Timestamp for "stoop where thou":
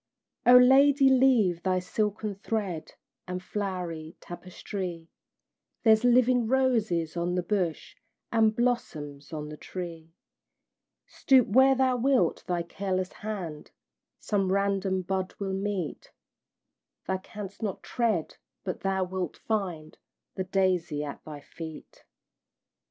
11.05-11.97